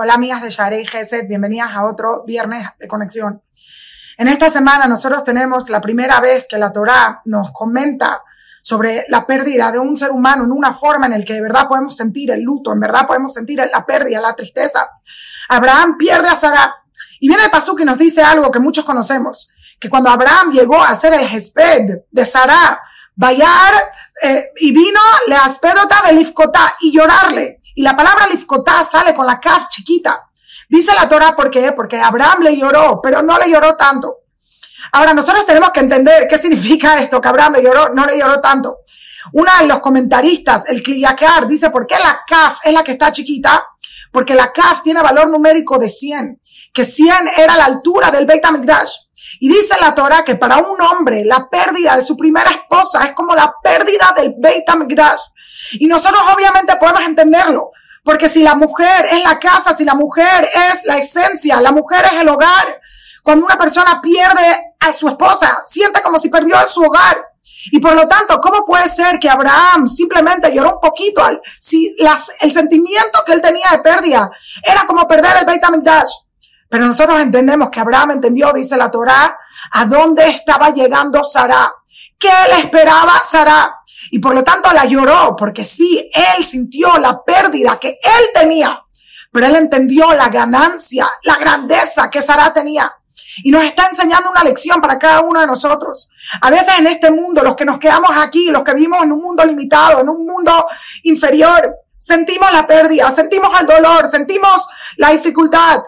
Hola 0.00 0.14
amigas 0.14 0.42
de 0.42 0.50
Sharei 0.50 0.86
Gesed, 0.86 1.26
bienvenidas 1.26 1.72
a 1.74 1.84
otro 1.84 2.22
viernes 2.24 2.68
de 2.78 2.86
conexión. 2.86 3.42
En 4.16 4.28
esta 4.28 4.48
semana 4.48 4.86
nosotros 4.86 5.24
tenemos 5.24 5.68
la 5.70 5.80
primera 5.80 6.20
vez 6.20 6.46
que 6.48 6.56
la 6.56 6.70
Torá 6.70 7.20
nos 7.24 7.50
comenta 7.50 8.22
sobre 8.62 9.06
la 9.08 9.26
pérdida 9.26 9.72
de 9.72 9.80
un 9.80 9.98
ser 9.98 10.12
humano 10.12 10.44
en 10.44 10.52
una 10.52 10.72
forma 10.72 11.06
en 11.06 11.18
la 11.18 11.24
que 11.24 11.32
de 11.32 11.42
verdad 11.42 11.66
podemos 11.66 11.96
sentir 11.96 12.30
el 12.30 12.42
luto, 12.42 12.72
en 12.72 12.78
verdad 12.78 13.08
podemos 13.08 13.34
sentir 13.34 13.58
la 13.58 13.84
pérdida, 13.84 14.20
la 14.20 14.36
tristeza. 14.36 14.88
Abraham 15.48 15.96
pierde 15.98 16.28
a 16.28 16.36
Sara. 16.36 16.76
Y 17.18 17.26
viene 17.26 17.46
el 17.46 17.50
pasú 17.50 17.74
que 17.74 17.84
nos 17.84 17.98
dice 17.98 18.22
algo 18.22 18.52
que 18.52 18.60
muchos 18.60 18.84
conocemos, 18.84 19.50
que 19.80 19.90
cuando 19.90 20.10
Abraham 20.10 20.52
llegó 20.52 20.80
a 20.80 20.94
ser 20.94 21.12
el 21.14 21.26
Hesped 21.26 22.02
de 22.08 22.24
Sara, 22.24 22.80
Bayar, 23.16 23.74
eh, 24.22 24.52
y 24.60 24.70
vino 24.70 25.00
le 25.26 25.34
aspedota 25.34 26.02
de 26.06 26.12
Lifkotá 26.12 26.76
y 26.82 26.92
llorarle. 26.92 27.60
Y 27.78 27.82
la 27.82 27.96
palabra 27.96 28.26
lifkotá 28.26 28.82
sale 28.82 29.14
con 29.14 29.24
la 29.24 29.38
kaf 29.38 29.68
chiquita. 29.68 30.28
Dice 30.68 30.92
la 30.96 31.08
Torah, 31.08 31.36
¿por 31.36 31.48
qué? 31.48 31.70
Porque 31.70 31.96
Abraham 31.96 32.42
le 32.42 32.56
lloró, 32.56 32.98
pero 33.00 33.22
no 33.22 33.38
le 33.38 33.48
lloró 33.48 33.76
tanto. 33.76 34.22
Ahora, 34.90 35.14
nosotros 35.14 35.46
tenemos 35.46 35.70
que 35.70 35.78
entender 35.78 36.26
qué 36.28 36.38
significa 36.38 37.00
esto, 37.00 37.20
que 37.20 37.28
Abraham 37.28 37.52
le 37.52 37.62
lloró, 37.62 37.94
no 37.94 38.04
le 38.04 38.18
lloró 38.18 38.40
tanto. 38.40 38.78
Uno 39.32 39.52
de 39.60 39.66
los 39.68 39.78
comentaristas, 39.78 40.64
el 40.66 40.82
Kliyakar, 40.82 41.46
dice, 41.46 41.70
¿por 41.70 41.86
qué 41.86 41.94
la 42.02 42.22
kaf 42.26 42.58
es 42.64 42.72
la 42.72 42.82
que 42.82 42.90
está 42.90 43.12
chiquita? 43.12 43.64
Porque 44.10 44.34
la 44.34 44.52
kaf 44.52 44.82
tiene 44.82 45.00
valor 45.00 45.30
numérico 45.30 45.78
de 45.78 45.88
100, 45.88 46.40
que 46.74 46.84
100 46.84 47.14
era 47.36 47.56
la 47.56 47.66
altura 47.66 48.10
del 48.10 48.26
Beit 48.26 48.44
HaMikdash. 48.44 48.90
Y 49.38 49.48
dice 49.48 49.76
la 49.80 49.94
Torah 49.94 50.24
que 50.24 50.34
para 50.34 50.58
un 50.58 50.80
hombre 50.80 51.24
la 51.24 51.48
pérdida 51.48 51.94
de 51.94 52.02
su 52.02 52.16
primera 52.16 52.50
esposa 52.50 53.04
es 53.04 53.12
como 53.12 53.36
la 53.36 53.54
pérdida 53.62 54.12
del 54.16 54.34
Beit 54.36 54.68
HaMikdash. 54.68 55.20
Y 55.72 55.86
nosotros 55.86 56.20
obviamente 56.34 56.76
podemos 56.76 57.02
entenderlo, 57.02 57.70
porque 58.02 58.28
si 58.28 58.42
la 58.42 58.54
mujer 58.54 59.06
es 59.10 59.22
la 59.22 59.38
casa, 59.38 59.74
si 59.74 59.84
la 59.84 59.94
mujer 59.94 60.48
es 60.70 60.84
la 60.84 60.98
esencia, 60.98 61.60
la 61.60 61.72
mujer 61.72 62.04
es 62.12 62.20
el 62.20 62.28
hogar, 62.28 62.80
cuando 63.22 63.44
una 63.44 63.58
persona 63.58 64.00
pierde 64.00 64.74
a 64.80 64.92
su 64.92 65.08
esposa, 65.08 65.60
siente 65.62 66.00
como 66.00 66.18
si 66.18 66.28
perdió 66.28 66.56
su 66.66 66.82
hogar. 66.82 67.16
Y 67.70 67.80
por 67.80 67.94
lo 67.94 68.08
tanto, 68.08 68.40
¿cómo 68.40 68.64
puede 68.64 68.88
ser 68.88 69.18
que 69.18 69.28
Abraham 69.28 69.88
simplemente 69.88 70.52
lloró 70.54 70.74
un 70.74 70.80
poquito 70.80 71.22
al, 71.22 71.40
si 71.58 71.94
las, 71.98 72.30
el 72.40 72.52
sentimiento 72.52 73.22
que 73.26 73.32
él 73.32 73.42
tenía 73.42 73.70
de 73.72 73.80
pérdida 73.80 74.30
era 74.62 74.86
como 74.86 75.06
perder 75.06 75.38
el 75.40 75.44
Beit 75.44 75.62
HaMikdash? 75.62 76.10
Pero 76.68 76.86
nosotros 76.86 77.18
entendemos 77.20 77.70
que 77.70 77.80
Abraham 77.80 78.12
entendió, 78.12 78.52
dice 78.52 78.76
la 78.76 78.90
Torá, 78.90 79.38
a 79.72 79.84
dónde 79.86 80.28
estaba 80.28 80.70
llegando 80.70 81.24
Sara. 81.24 81.72
¿Qué 82.18 82.32
le 82.50 82.60
esperaba 82.60 83.20
Sara? 83.28 83.74
Y 84.10 84.18
por 84.18 84.34
lo 84.34 84.44
tanto 84.44 84.72
la 84.72 84.84
lloró, 84.84 85.34
porque 85.36 85.64
sí, 85.64 86.10
él 86.12 86.44
sintió 86.44 86.96
la 86.98 87.22
pérdida 87.22 87.78
que 87.78 87.98
él 88.02 88.24
tenía, 88.34 88.82
pero 89.32 89.46
él 89.46 89.56
entendió 89.56 90.14
la 90.14 90.28
ganancia, 90.28 91.08
la 91.22 91.36
grandeza 91.36 92.08
que 92.10 92.22
Sara 92.22 92.52
tenía. 92.52 92.92
Y 93.44 93.50
nos 93.50 93.64
está 93.64 93.86
enseñando 93.86 94.30
una 94.30 94.42
lección 94.42 94.80
para 94.80 94.98
cada 94.98 95.20
uno 95.20 95.40
de 95.40 95.46
nosotros. 95.46 96.08
A 96.40 96.50
veces 96.50 96.74
en 96.78 96.86
este 96.86 97.10
mundo, 97.10 97.42
los 97.42 97.54
que 97.54 97.64
nos 97.64 97.78
quedamos 97.78 98.10
aquí, 98.16 98.50
los 98.50 98.64
que 98.64 98.74
vivimos 98.74 99.02
en 99.02 99.12
un 99.12 99.20
mundo 99.20 99.44
limitado, 99.44 100.00
en 100.00 100.08
un 100.08 100.26
mundo 100.26 100.66
inferior, 101.04 101.76
sentimos 101.98 102.50
la 102.52 102.66
pérdida, 102.66 103.10
sentimos 103.12 103.50
el 103.60 103.66
dolor, 103.66 104.10
sentimos 104.10 104.66
la 104.96 105.10
dificultad. 105.10 105.82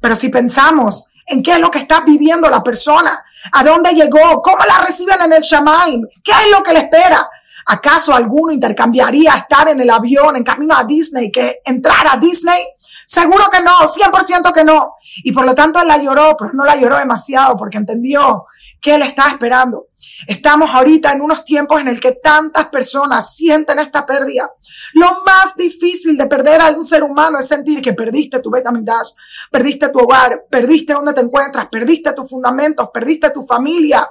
Pero 0.00 0.14
si 0.14 0.28
pensamos 0.28 1.08
en 1.26 1.42
qué 1.42 1.52
es 1.52 1.58
lo 1.58 1.70
que 1.70 1.78
está 1.80 2.00
viviendo 2.00 2.48
la 2.48 2.62
persona, 2.62 3.24
a 3.52 3.64
dónde 3.64 3.92
llegó, 3.92 4.40
cómo 4.42 4.64
la 4.64 4.78
reciben 4.78 5.20
en 5.22 5.32
el 5.32 5.42
Shamaim, 5.42 6.02
qué 6.22 6.32
es 6.32 6.50
lo 6.50 6.62
que 6.62 6.72
le 6.72 6.80
espera, 6.80 7.28
¿Acaso 7.66 8.14
alguno 8.14 8.52
intercambiaría 8.52 9.34
estar 9.34 9.68
en 9.68 9.80
el 9.80 9.90
avión 9.90 10.36
en 10.36 10.44
camino 10.44 10.76
a 10.76 10.84
Disney 10.84 11.30
que 11.30 11.60
entrar 11.64 12.06
a 12.10 12.16
Disney? 12.16 12.62
Seguro 13.06 13.44
que 13.50 13.60
no, 13.60 13.78
100% 13.78 14.52
que 14.52 14.64
no. 14.64 14.94
Y 15.22 15.32
por 15.32 15.44
lo 15.44 15.54
tanto 15.54 15.80
él 15.80 15.88
la 15.88 15.98
lloró, 15.98 16.36
pero 16.38 16.52
no 16.54 16.64
la 16.64 16.76
lloró 16.76 16.96
demasiado 16.98 17.56
porque 17.56 17.78
entendió 17.78 18.46
que 18.80 18.94
él 18.94 19.02
estaba 19.02 19.30
esperando. 19.30 19.88
Estamos 20.26 20.70
ahorita 20.70 21.12
en 21.12 21.20
unos 21.20 21.44
tiempos 21.44 21.80
en 21.80 21.88
el 21.88 22.00
que 22.00 22.12
tantas 22.12 22.68
personas 22.68 23.34
sienten 23.34 23.78
esta 23.78 24.04
pérdida. 24.04 24.50
Lo 24.94 25.22
más 25.24 25.56
difícil 25.56 26.16
de 26.16 26.26
perder 26.26 26.60
a 26.60 26.70
un 26.70 26.84
ser 26.84 27.02
humano 27.02 27.38
es 27.38 27.48
sentir 27.48 27.80
que 27.80 27.94
perdiste 27.94 28.40
tu 28.40 28.50
dash, 28.50 29.08
perdiste 29.50 29.88
tu 29.88 30.00
hogar, 30.00 30.44
perdiste 30.48 30.92
donde 30.92 31.14
te 31.14 31.20
encuentras, 31.20 31.68
perdiste 31.68 32.12
tus 32.12 32.28
fundamentos, 32.28 32.88
perdiste 32.92 33.30
tu 33.30 33.44
familia, 33.46 34.08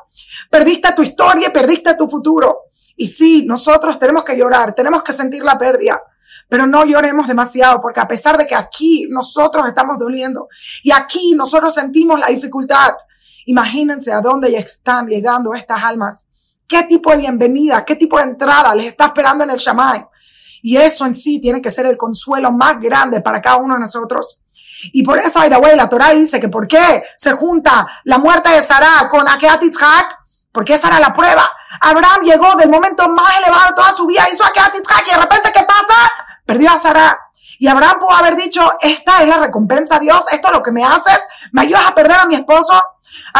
perdiste 0.49 0.91
tu 0.93 1.03
historia 1.03 1.51
perdiste 1.53 1.95
tu 1.95 2.07
futuro. 2.07 2.63
Y 2.95 3.07
sí, 3.07 3.45
nosotros 3.45 3.97
tenemos 3.97 4.23
que 4.23 4.37
llorar, 4.37 4.73
tenemos 4.73 5.03
que 5.03 5.13
sentir 5.13 5.43
la 5.43 5.57
pérdida, 5.57 6.01
pero 6.47 6.67
no 6.67 6.85
lloremos 6.85 7.27
demasiado, 7.27 7.81
porque 7.81 7.99
a 7.99 8.07
pesar 8.07 8.37
de 8.37 8.45
que 8.45 8.55
aquí 8.55 9.07
nosotros 9.09 9.67
estamos 9.67 9.97
doliendo 9.97 10.47
y 10.83 10.91
aquí 10.91 11.33
nosotros 11.35 11.73
sentimos 11.73 12.19
la 12.19 12.27
dificultad, 12.27 12.93
imagínense 13.45 14.11
a 14.11 14.21
dónde 14.21 14.55
están 14.55 15.07
llegando 15.07 15.53
estas 15.53 15.83
almas. 15.83 16.27
¿Qué 16.67 16.83
tipo 16.83 17.11
de 17.11 17.17
bienvenida, 17.17 17.83
qué 17.83 17.95
tipo 17.95 18.17
de 18.17 18.23
entrada 18.23 18.73
les 18.75 18.87
está 18.87 19.07
esperando 19.07 19.43
en 19.43 19.49
el 19.51 19.57
Shamay? 19.57 20.05
Y 20.61 20.77
eso 20.77 21.05
en 21.05 21.15
sí 21.15 21.41
tiene 21.41 21.61
que 21.61 21.69
ser 21.69 21.85
el 21.85 21.97
consuelo 21.97 22.51
más 22.51 22.79
grande 22.79 23.19
para 23.19 23.41
cada 23.41 23.57
uno 23.57 23.73
de 23.73 23.81
nosotros. 23.81 24.41
Y 24.93 25.03
por 25.03 25.19
eso, 25.19 25.39
way, 25.39 25.75
la 25.75 25.89
Torah 25.89 26.11
dice 26.11 26.39
que 26.39 26.49
por 26.49 26.67
qué 26.67 27.03
se 27.17 27.33
junta 27.33 27.85
la 28.05 28.17
muerte 28.17 28.49
de 28.49 28.63
Sarah 28.63 29.07
con 29.09 29.27
Akeat 29.27 29.61
porque 30.51 30.75
esa 30.75 30.87
era 30.87 30.99
la 30.99 31.13
prueba. 31.13 31.49
Abraham 31.81 32.23
llegó 32.23 32.55
del 32.55 32.69
momento 32.69 33.07
más 33.09 33.37
elevado 33.37 33.69
de 33.69 33.75
toda 33.75 33.91
su 33.93 34.05
vida, 34.05 34.27
hizo 34.31 34.43
a 34.43 34.51
y 34.51 35.09
de 35.11 35.17
repente, 35.17 35.51
¿qué 35.53 35.63
pasa? 35.63 36.11
Perdió 36.45 36.71
a 36.71 36.77
Sara. 36.77 37.19
Y 37.59 37.67
Abraham 37.67 37.99
pudo 37.99 38.11
haber 38.11 38.35
dicho, 38.35 38.61
esta 38.81 39.21
es 39.21 39.27
la 39.27 39.37
recompensa, 39.37 39.99
Dios, 39.99 40.25
esto 40.31 40.47
es 40.47 40.53
lo 40.53 40.61
que 40.61 40.71
me 40.71 40.83
haces, 40.83 41.19
me 41.51 41.61
ayudas 41.61 41.87
a 41.87 41.95
perder 41.95 42.17
a 42.19 42.25
mi 42.25 42.35
esposo, 42.35 42.81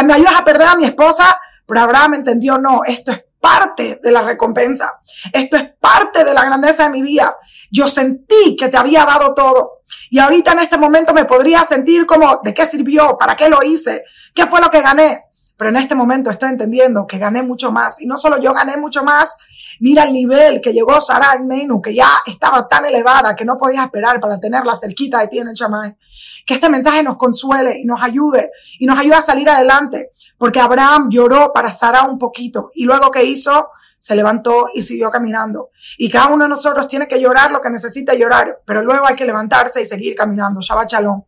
me 0.03 0.13
ayudas 0.13 0.35
a 0.35 0.43
perder 0.45 0.67
a 0.67 0.75
mi 0.75 0.85
esposa, 0.85 1.37
pero 1.65 1.81
Abraham 1.81 2.15
entendió, 2.15 2.57
no, 2.57 2.81
esto 2.85 3.11
es 3.11 3.23
parte 3.39 3.99
de 4.01 4.11
la 4.11 4.21
recompensa, 4.21 5.01
esto 5.33 5.57
es 5.57 5.73
parte 5.79 6.23
de 6.23 6.33
la 6.33 6.45
grandeza 6.45 6.83
de 6.83 6.89
mi 6.91 7.01
vida. 7.01 7.35
Yo 7.69 7.89
sentí 7.89 8.55
que 8.55 8.69
te 8.69 8.77
había 8.77 9.03
dado 9.03 9.33
todo. 9.33 9.81
Y 10.09 10.19
ahorita 10.19 10.53
en 10.53 10.59
este 10.59 10.77
momento 10.77 11.13
me 11.13 11.25
podría 11.25 11.65
sentir 11.65 12.05
como, 12.05 12.39
¿de 12.43 12.53
qué 12.53 12.65
sirvió? 12.65 13.17
¿Para 13.17 13.35
qué 13.35 13.49
lo 13.49 13.61
hice? 13.63 14.05
¿Qué 14.33 14.45
fue 14.45 14.61
lo 14.61 14.71
que 14.71 14.81
gané? 14.81 15.25
Pero 15.57 15.69
en 15.69 15.77
este 15.77 15.95
momento 15.95 16.29
estoy 16.29 16.49
entendiendo 16.49 17.05
que 17.05 17.17
gané 17.17 17.43
mucho 17.43 17.71
más. 17.71 18.01
Y 18.01 18.07
no 18.07 18.17
solo 18.17 18.39
yo 18.39 18.53
gané 18.53 18.77
mucho 18.77 19.03
más, 19.03 19.37
mira 19.79 20.03
el 20.03 20.13
nivel 20.13 20.61
que 20.61 20.73
llegó 20.73 20.99
Sara 20.99 21.37
Menú, 21.39 21.81
que 21.81 21.93
ya 21.93 22.09
estaba 22.25 22.67
tan 22.67 22.85
elevada 22.85 23.35
que 23.35 23.45
no 23.45 23.57
podía 23.57 23.83
esperar 23.83 24.19
para 24.19 24.39
tenerla 24.39 24.75
cerquita 24.75 25.19
de 25.19 25.27
ti 25.27 25.39
en 25.39 25.49
el 25.49 25.55
chamán. 25.55 25.97
Que 26.45 26.55
este 26.55 26.69
mensaje 26.69 27.03
nos 27.03 27.17
consuele 27.17 27.79
y 27.79 27.85
nos 27.85 28.01
ayude 28.01 28.51
y 28.79 28.85
nos 28.85 28.99
ayude 28.99 29.15
a 29.15 29.21
salir 29.21 29.49
adelante. 29.49 30.09
Porque 30.37 30.59
Abraham 30.59 31.09
lloró 31.09 31.53
para 31.53 31.71
Sara 31.71 32.03
un 32.03 32.17
poquito 32.17 32.71
y 32.73 32.85
luego 32.85 33.11
que 33.11 33.23
hizo, 33.23 33.69
se 33.97 34.15
levantó 34.15 34.67
y 34.73 34.81
siguió 34.81 35.09
caminando. 35.09 35.69
Y 35.97 36.09
cada 36.09 36.27
uno 36.27 36.43
de 36.43 36.49
nosotros 36.49 36.87
tiene 36.87 37.07
que 37.07 37.21
llorar 37.21 37.51
lo 37.51 37.61
que 37.61 37.69
necesita 37.69 38.13
llorar, 38.13 38.59
pero 38.65 38.81
luego 38.81 39.07
hay 39.07 39.15
que 39.15 39.25
levantarse 39.25 39.81
y 39.81 39.85
seguir 39.85 40.15
caminando. 40.15 40.59
Shabbat 40.59 40.91
Shalom. 40.91 41.23